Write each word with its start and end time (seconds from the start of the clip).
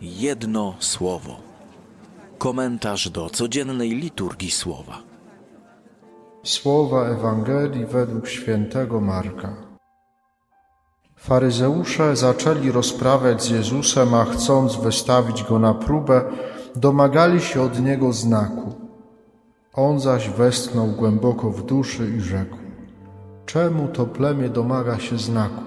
Jedno 0.00 0.74
słowo. 0.78 1.36
Komentarz 2.38 3.10
do 3.10 3.30
codziennej 3.30 3.90
liturgii 3.90 4.50
słowa. 4.50 4.98
Słowa 6.42 7.08
Ewangelii 7.08 7.86
według 7.86 8.28
świętego 8.28 9.00
Marka. 9.00 9.56
Faryzeusze 11.16 12.16
zaczęli 12.16 12.70
rozprawiać 12.72 13.42
z 13.42 13.50
Jezusem, 13.50 14.14
a 14.14 14.24
chcąc 14.24 14.76
wystawić 14.76 15.44
go 15.44 15.58
na 15.58 15.74
próbę, 15.74 16.22
domagali 16.76 17.40
się 17.40 17.62
od 17.62 17.80
niego 17.80 18.12
znaku. 18.12 18.74
On 19.74 20.00
zaś 20.00 20.28
westchnął 20.30 20.86
głęboko 20.86 21.50
w 21.50 21.62
duszy 21.62 22.12
i 22.16 22.20
rzekł: 22.20 22.56
Czemu 23.46 23.88
to 23.88 24.06
plemię 24.06 24.48
domaga 24.48 24.98
się 24.98 25.18
znaku? 25.18 25.62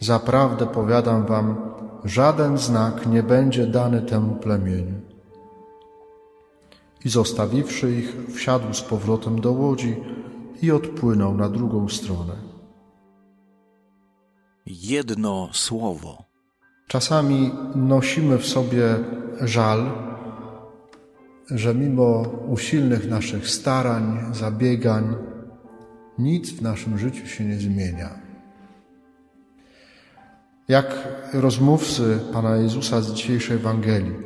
Zaprawdę 0.00 0.66
powiadam 0.66 1.26
wam, 1.26 1.71
żaden 2.04 2.58
znak 2.58 3.06
nie 3.06 3.22
będzie 3.22 3.66
dany 3.66 4.02
temu 4.02 4.36
plemieniu. 4.36 5.00
I 7.04 7.08
zostawiwszy 7.08 7.92
ich, 7.92 8.16
wsiadł 8.34 8.74
z 8.74 8.82
powrotem 8.82 9.40
do 9.40 9.52
łodzi 9.52 9.96
i 10.62 10.70
odpłynął 10.70 11.34
na 11.34 11.48
drugą 11.48 11.88
stronę. 11.88 12.34
Jedno 14.66 15.48
słowo. 15.52 16.24
Czasami 16.88 17.50
nosimy 17.74 18.38
w 18.38 18.46
sobie 18.46 18.98
żal, 19.40 19.92
że 21.50 21.74
mimo 21.74 22.22
usilnych 22.48 23.10
naszych 23.10 23.48
starań, 23.48 24.34
zabiegań, 24.34 25.16
nic 26.18 26.52
w 26.52 26.62
naszym 26.62 26.98
życiu 26.98 27.26
się 27.26 27.44
nie 27.44 27.56
zmienia. 27.56 28.31
Jak 30.72 31.08
rozmówcy 31.32 32.18
Pana 32.32 32.56
Jezusa 32.56 33.00
z 33.00 33.12
dzisiejszej 33.12 33.56
Ewangelii, 33.56 34.16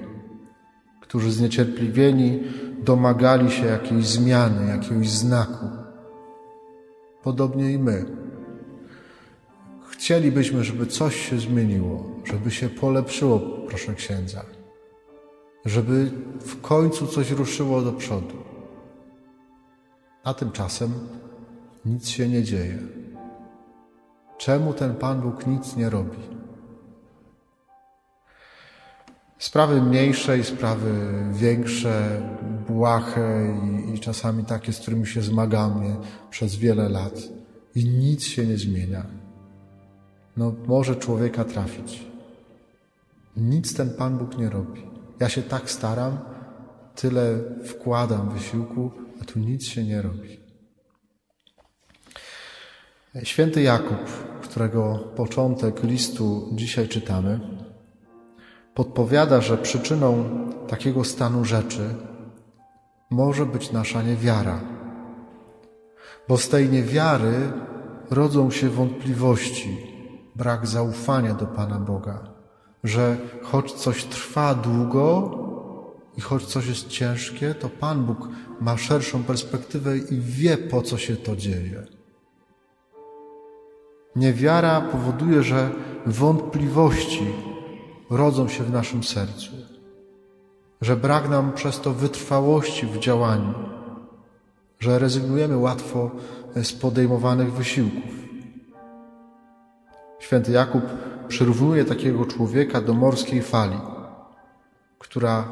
którzy 1.00 1.32
zniecierpliwieni 1.32 2.40
domagali 2.84 3.50
się 3.50 3.66
jakiejś 3.66 4.06
zmiany, 4.06 4.68
jakiegoś 4.68 5.10
znaku. 5.10 5.66
Podobnie 7.22 7.72
i 7.72 7.78
my. 7.78 8.04
Chcielibyśmy, 9.88 10.64
żeby 10.64 10.86
coś 10.86 11.30
się 11.30 11.38
zmieniło, 11.38 12.10
żeby 12.24 12.50
się 12.50 12.68
polepszyło, 12.68 13.40
proszę 13.68 13.94
księdza, 13.94 14.44
żeby 15.64 16.10
w 16.40 16.60
końcu 16.60 17.06
coś 17.06 17.30
ruszyło 17.30 17.82
do 17.82 17.92
przodu. 17.92 18.36
A 20.24 20.34
tymczasem 20.34 20.90
nic 21.84 22.08
się 22.08 22.28
nie 22.28 22.42
dzieje. 22.42 22.78
Czemu 24.38 24.74
ten 24.74 24.94
Pan 24.94 25.20
Bóg 25.20 25.46
nic 25.46 25.76
nie 25.76 25.90
robi? 25.90 26.35
Sprawy 29.38 29.82
mniejsze 29.82 30.38
i 30.38 30.44
sprawy 30.44 31.12
większe, 31.32 32.22
błahe 32.68 33.56
i, 33.88 33.94
i, 33.94 34.00
czasami 34.00 34.44
takie, 34.44 34.72
z 34.72 34.80
którymi 34.80 35.06
się 35.06 35.22
zmagamy 35.22 35.96
przez 36.30 36.56
wiele 36.56 36.88
lat 36.88 37.14
i 37.74 37.84
nic 37.84 38.24
się 38.24 38.46
nie 38.46 38.58
zmienia. 38.58 39.06
No, 40.36 40.54
może 40.66 40.96
człowieka 40.96 41.44
trafić. 41.44 42.06
Nic 43.36 43.74
ten 43.74 43.90
Pan 43.90 44.18
Bóg 44.18 44.38
nie 44.38 44.50
robi. 44.50 44.82
Ja 45.20 45.28
się 45.28 45.42
tak 45.42 45.70
staram, 45.70 46.18
tyle 46.94 47.38
wkładam 47.64 48.30
wysiłku, 48.30 48.90
a 49.22 49.24
tu 49.24 49.38
nic 49.38 49.64
się 49.64 49.84
nie 49.84 50.02
robi. 50.02 50.40
Święty 53.22 53.62
Jakub, 53.62 54.04
którego 54.42 54.98
początek 55.16 55.82
listu 55.82 56.48
dzisiaj 56.52 56.88
czytamy, 56.88 57.40
podpowiada, 58.76 59.40
że 59.40 59.58
przyczyną 59.58 60.24
takiego 60.68 61.04
stanu 61.04 61.44
rzeczy 61.44 61.94
może 63.10 63.46
być 63.46 63.72
nasza 63.72 64.02
niewiara. 64.02 64.60
Bo 66.28 66.38
z 66.38 66.48
tej 66.48 66.68
niewiary 66.68 67.52
rodzą 68.10 68.50
się 68.50 68.68
wątpliwości, 68.68 69.78
brak 70.34 70.66
zaufania 70.66 71.34
do 71.34 71.46
Pana 71.46 71.78
Boga, 71.78 72.18
że 72.84 73.16
choć 73.42 73.72
coś 73.72 74.04
trwa 74.04 74.54
długo 74.54 75.30
i 76.16 76.20
choć 76.20 76.46
coś 76.46 76.66
jest 76.66 76.88
ciężkie, 76.88 77.54
to 77.54 77.68
Pan 77.68 78.04
Bóg 78.04 78.28
ma 78.60 78.76
szerszą 78.76 79.22
perspektywę 79.22 79.98
i 79.98 80.20
wie, 80.20 80.58
po 80.58 80.82
co 80.82 80.98
się 80.98 81.16
to 81.16 81.36
dzieje. 81.36 81.82
Niewiara 84.16 84.80
powoduje, 84.80 85.42
że 85.42 85.70
wątpliwości 86.06 87.55
rodzą 88.10 88.48
się 88.48 88.64
w 88.64 88.70
naszym 88.70 89.04
sercu, 89.04 89.52
że 90.80 90.96
brak 90.96 91.28
nam 91.28 91.52
przez 91.52 91.80
to 91.80 91.92
wytrwałości 91.92 92.86
w 92.86 92.98
działaniu, 92.98 93.54
że 94.80 94.98
rezygnujemy 94.98 95.56
łatwo 95.56 96.10
z 96.56 96.72
podejmowanych 96.72 97.52
wysiłków. 97.52 98.10
Święty 100.18 100.52
Jakub 100.52 100.82
przyrównuje 101.28 101.84
takiego 101.84 102.24
człowieka 102.24 102.80
do 102.80 102.94
morskiej 102.94 103.42
fali, 103.42 103.78
która 104.98 105.48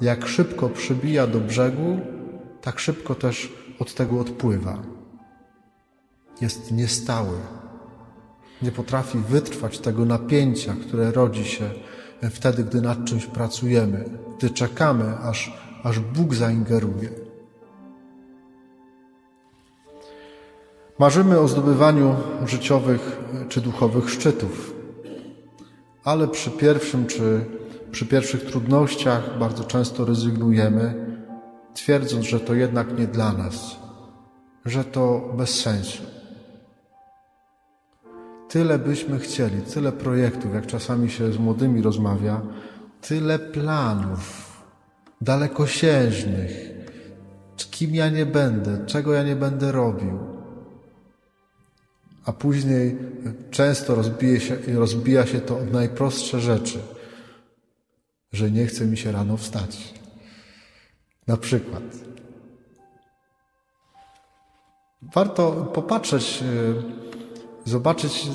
jak 0.00 0.26
szybko 0.26 0.68
przybija 0.68 1.26
do 1.26 1.40
brzegu, 1.40 2.00
tak 2.60 2.78
szybko 2.78 3.14
też 3.14 3.52
od 3.78 3.94
tego 3.94 4.20
odpływa. 4.20 4.78
Jest 6.40 6.72
niestały, 6.72 7.38
nie 8.62 8.72
potrafi 8.72 9.18
wytrwać 9.18 9.78
tego 9.78 10.04
napięcia, 10.04 10.74
które 10.88 11.12
rodzi 11.12 11.44
się 11.44 11.70
wtedy, 12.30 12.64
gdy 12.64 12.80
nad 12.80 13.04
czymś 13.04 13.26
pracujemy, 13.26 14.04
gdy 14.38 14.50
czekamy, 14.50 15.18
aż, 15.18 15.52
aż 15.82 16.00
Bóg 16.00 16.34
zaingeruje. 16.34 17.10
Marzymy 20.98 21.40
o 21.40 21.48
zdobywaniu 21.48 22.16
życiowych 22.46 23.20
czy 23.48 23.60
duchowych 23.60 24.10
szczytów, 24.10 24.74
ale 26.04 26.28
przy 26.28 26.50
pierwszym 26.50 27.06
czy 27.06 27.44
przy 27.90 28.06
pierwszych 28.06 28.44
trudnościach 28.44 29.38
bardzo 29.38 29.64
często 29.64 30.04
rezygnujemy, 30.04 31.06
twierdząc, 31.74 32.24
że 32.24 32.40
to 32.40 32.54
jednak 32.54 32.98
nie 32.98 33.06
dla 33.06 33.32
nas, 33.32 33.76
że 34.64 34.84
to 34.84 35.32
bez 35.36 35.60
sensu. 35.60 36.15
Tyle 38.48 38.78
byśmy 38.78 39.18
chcieli, 39.18 39.62
tyle 39.62 39.92
projektów, 39.92 40.54
jak 40.54 40.66
czasami 40.66 41.10
się 41.10 41.32
z 41.32 41.38
młodymi 41.38 41.82
rozmawia, 41.82 42.40
tyle 43.00 43.38
planów 43.38 44.52
dalekosiężnych, 45.20 46.66
kim 47.76 47.94
ja 47.94 48.08
nie 48.10 48.26
będę, 48.26 48.86
czego 48.86 49.12
ja 49.12 49.22
nie 49.22 49.36
będę 49.36 49.72
robił. 49.72 50.18
A 52.24 52.32
później 52.32 52.98
często 53.50 53.94
rozbije 53.94 54.40
się, 54.40 54.56
rozbija 54.74 55.26
się 55.26 55.40
to 55.40 55.58
od 55.58 55.72
najprostsze 55.72 56.40
rzeczy, 56.40 56.78
że 58.32 58.50
nie 58.50 58.66
chce 58.66 58.86
mi 58.86 58.96
się 58.96 59.12
rano 59.12 59.36
wstać. 59.36 59.94
Na 61.26 61.36
przykład. 61.36 61.82
Warto 65.14 65.52
popatrzeć 65.74 66.44
zobaczyć 67.66 68.28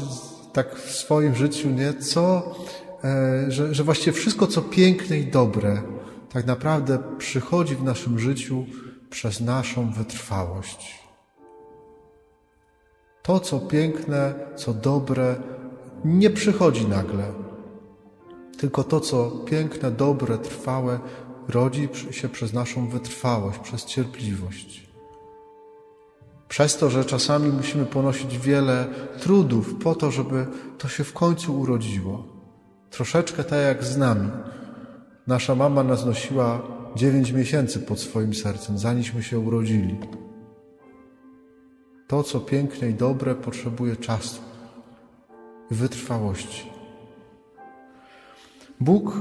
tak 0.54 0.76
w 0.76 0.92
swoim 0.92 1.36
życiu, 1.36 1.70
nie, 1.70 1.94
co, 1.94 2.56
e, 3.04 3.52
że, 3.52 3.76
że 3.76 3.84
właściwie 3.84 4.12
wszystko, 4.12 4.48
co 4.48 4.62
piękne 4.62 5.20
i 5.20 5.26
dobre, 5.26 5.82
tak 6.30 6.46
naprawdę 6.46 7.00
przychodzi 7.18 7.76
w 7.76 7.84
naszym 7.84 8.20
życiu 8.20 8.66
przez 9.10 9.42
naszą 9.42 9.92
wytrwałość. 9.92 11.00
To, 13.24 13.40
co 13.40 13.60
piękne, 13.60 14.34
co 14.56 14.74
dobre, 14.74 15.36
nie 16.06 16.30
przychodzi 16.30 16.88
nagle. 16.88 17.34
Tylko 18.58 18.84
to, 18.84 19.00
co 19.00 19.32
piękne, 19.32 19.92
dobre, 19.92 20.38
trwałe, 20.38 21.00
rodzi 21.48 21.90
się 22.12 22.30
przez 22.30 22.54
naszą 22.54 22.90
wytrwałość, 22.90 23.60
przez 23.60 23.86
cierpliwość. 23.86 24.91
Przez 26.52 26.78
to, 26.78 26.90
że 26.90 27.06
czasami 27.06 27.50
musimy 27.50 27.86
ponosić 27.86 28.38
wiele 28.38 28.88
trudów 29.20 29.76
po 29.76 29.96
to, 29.96 30.12
żeby 30.12 30.48
to 30.78 30.88
się 30.88 31.04
w 31.04 31.14
końcu 31.14 31.60
urodziło. 31.60 32.24
Troszeczkę 32.90 33.44
tak 33.44 33.60
jak 33.60 33.84
z 33.84 33.98
nami. 33.98 34.30
Nasza 35.28 35.56
mama 35.56 35.84
nas 35.84 36.06
nosiła 36.06 36.62
dziewięć 36.96 37.32
miesięcy 37.32 37.80
pod 37.80 38.00
swoim 38.00 38.34
sercem, 38.34 38.78
zaniśmy 38.78 39.24
się 39.24 39.40
urodzili. 39.40 39.98
To, 42.08 42.24
co 42.24 42.40
piękne 42.40 42.90
i 42.90 42.94
dobre, 42.94 43.36
potrzebuje 43.36 43.96
czasu 43.96 44.42
i 45.72 45.76
wytrwałości. 45.76 46.72
Bóg 48.80 49.14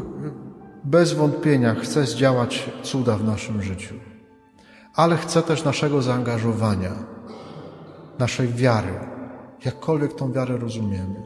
bez 0.84 1.12
wątpienia 1.12 1.74
chce 1.74 2.06
zdziałać 2.06 2.70
cuda 2.82 3.16
w 3.16 3.24
naszym 3.24 3.62
życiu, 3.62 3.94
ale 4.94 5.16
chce 5.16 5.42
też 5.42 5.64
naszego 5.64 6.02
zaangażowania 6.02 7.19
naszej 8.20 8.48
wiary, 8.48 8.94
jakkolwiek 9.64 10.14
tą 10.14 10.32
wiarę 10.32 10.56
rozumiemy. 10.56 11.20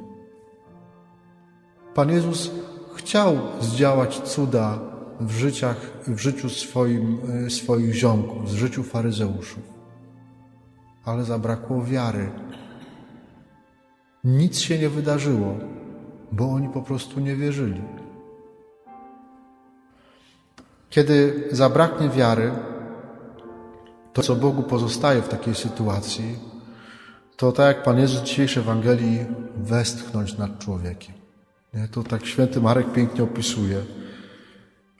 Pan 1.95 2.11
Jezus 2.11 2.51
chciał 2.95 3.39
zdziałać 3.61 4.21
cuda 4.21 4.79
w, 5.21 5.31
życiach, 5.31 5.77
w 6.07 6.19
życiu 6.19 6.49
swoim, 6.49 7.19
y, 7.47 7.51
swoich 7.51 7.95
ziomków, 7.95 8.51
w 8.51 8.55
życiu 8.55 8.83
faryzeuszów. 8.83 9.63
Ale 11.05 11.25
zabrakło 11.25 11.85
wiary. 11.85 12.31
Nic 14.25 14.59
się 14.59 14.79
nie 14.79 14.89
wydarzyło, 14.89 15.55
bo 16.33 16.53
oni 16.53 16.69
po 16.69 16.83
prostu 16.83 17.21
nie 17.21 17.37
wierzyli. 17.37 17.83
Kiedy 20.91 21.49
zabraknie 21.53 22.09
wiary, 22.09 22.53
to 24.13 24.23
co 24.23 24.37
Bogu 24.37 24.63
pozostaje 24.63 25.23
w 25.23 25.29
takiej 25.29 25.55
sytuacji, 25.55 26.54
to 27.37 27.53
tak 27.53 27.77
jak 27.77 27.85
Pan 27.85 27.99
Jezus 27.99 28.21
w 28.21 28.25
dzisiejszej 28.25 28.63
Ewangelii 28.63 29.27
westchnąć 29.57 30.39
nad 30.39 30.59
człowiekiem. 30.59 31.15
Nie? 31.75 31.89
To 31.89 32.03
tak 32.03 32.27
święty 32.27 32.61
Marek 32.61 32.93
pięknie 32.93 33.25
opisuje. 33.25 33.81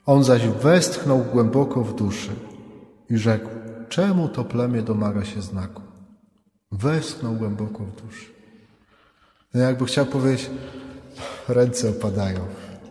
On 0.05 0.23
zaś 0.23 0.47
westchnął 0.47 1.19
głęboko 1.19 1.83
w 1.83 1.95
duszy 1.95 2.31
i 3.09 3.17
rzekł, 3.17 3.49
czemu 3.89 4.29
to 4.29 4.43
plemię 4.43 4.81
domaga 4.81 5.25
się 5.25 5.41
znaku? 5.41 5.81
Westchnął 6.71 7.33
głęboko 7.33 7.83
w 7.83 8.01
duszy. 8.01 8.25
No 9.53 9.61
jakby 9.61 9.85
chciał 9.85 10.05
powiedzieć, 10.05 10.49
ręce 11.47 11.89
opadają. 11.89 12.39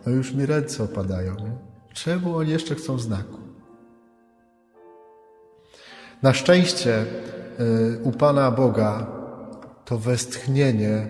No 0.05 0.11
już 0.11 0.33
mi 0.33 0.45
ręce 0.45 0.83
opadają. 0.83 1.35
Nie? 1.35 1.51
Czemu 1.93 2.37
oni 2.37 2.51
jeszcze 2.51 2.75
chcą 2.75 2.99
znaku? 2.99 3.39
Na 6.21 6.33
szczęście 6.33 7.05
y, 7.59 7.99
u 8.03 8.11
Pana 8.11 8.51
Boga 8.51 9.14
to 9.85 9.97
westchnienie 9.97 11.09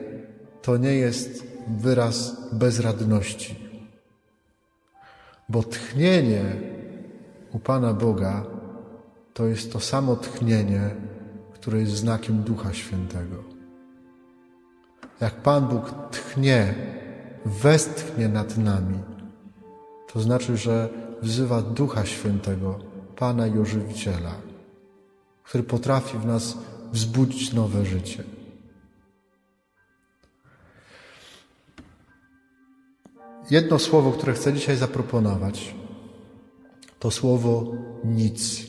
to 0.62 0.78
nie 0.78 0.94
jest 0.94 1.48
wyraz 1.68 2.38
bezradności. 2.54 3.56
Bo 5.50 5.64
tchnienie 5.64 6.44
u 7.52 7.60
Pana 7.60 7.94
Boga 7.94 8.46
to 9.34 9.46
jest 9.46 9.74
to 9.74 9.80
samo 9.80 10.16
tchnienie, 10.16 10.96
które 11.54 11.80
jest 11.80 11.92
znakiem 11.92 12.44
Ducha 12.44 12.74
Świętego. 12.74 13.44
Jak 15.22 15.34
Pan 15.34 15.68
Bóg 15.68 15.94
tchnie, 16.12 16.74
westchnie 17.46 18.28
nad 18.28 18.58
nami, 18.58 19.00
to 20.14 20.22
znaczy, 20.22 20.58
że 20.58 20.90
wzywa 21.22 21.62
Ducha 21.62 22.06
Świętego, 22.06 22.80
Pana 23.16 23.48
i 23.48 23.60
Ożywiciela, 23.60 24.36
który 25.44 25.64
potrafi 25.64 26.18
w 26.18 26.26
nas 26.26 26.58
wzbudzić 26.92 27.54
nowe 27.54 27.86
życie. 27.86 28.24
Jedno 33.52 33.80
słowo, 33.80 34.12
które 34.12 34.34
chcę 34.34 34.54
dzisiaj 34.54 34.78
zaproponować, 34.78 35.76
to 37.00 37.12
słowo 37.12 37.72
nic. 38.04 38.66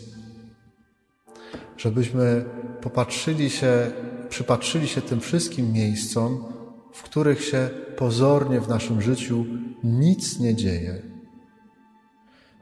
Żebyśmy 1.77 2.45
popatrzyli 2.81 3.51
się, 3.51 3.91
przypatrzyli 4.29 4.89
się 4.89 5.03
tym 5.03 5.21
wszystkim 5.21 5.73
miejscom, 5.73 6.45
w 6.93 7.03
których 7.03 7.45
się 7.45 7.71
pozornie 7.97 8.61
w 8.61 8.69
naszym 8.69 9.03
życiu 9.03 9.45
nic 9.85 10.39
nie 10.39 10.55
dzieje. 10.55 11.03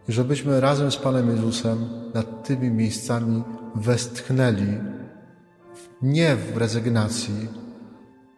I 0.09 0.13
żebyśmy 0.13 0.61
razem 0.61 0.91
z 0.93 0.97
Panem 0.97 1.31
Jezusem 1.31 1.89
nad 2.15 2.47
tymi 2.47 2.71
miejscami 2.71 3.43
westchnęli, 3.75 4.79
nie 6.03 6.37
w 6.37 6.57
rezygnacji, 6.57 7.49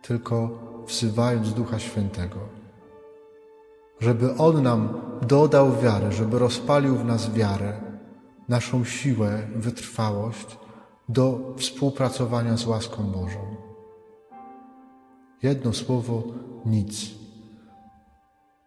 tylko 0.02 0.58
wzywając 0.88 1.54
Ducha 1.54 1.78
Świętego 1.78 2.65
żeby 4.00 4.36
On 4.36 4.62
nam 4.62 5.00
dodał 5.22 5.76
wiarę, 5.76 6.12
żeby 6.12 6.38
rozpalił 6.38 6.96
w 6.96 7.04
nas 7.04 7.34
wiarę, 7.34 7.80
naszą 8.48 8.84
siłę, 8.84 9.48
wytrwałość 9.54 10.58
do 11.08 11.54
współpracowania 11.56 12.56
z 12.56 12.66
łaską 12.66 13.02
Bożą. 13.02 13.56
Jedno 15.42 15.72
słowo 15.72 16.22
nic. 16.66 17.10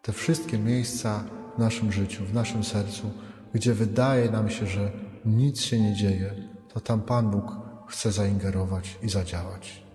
Te 0.02 0.14
wszystkie 0.14 0.58
miejsca 0.58 1.24
w 1.56 1.60
naszym 1.60 1.92
życiu, 1.92 2.26
w 2.26 2.34
naszym 2.34 2.64
sercu, 2.64 3.12
gdzie 3.54 3.74
wydaje 3.74 4.32
nam 4.32 4.50
się, 4.50 4.66
że 4.66 4.92
nic 5.26 5.62
się 5.62 5.82
nie 5.82 5.94
dzieje, 5.94 6.34
to 6.74 6.80
tam 6.80 7.02
Pan 7.02 7.32
Bóg 7.32 7.46
chce 7.88 8.12
zaingerować 8.12 9.00
i 9.02 9.10
zadziałać. 9.10 9.89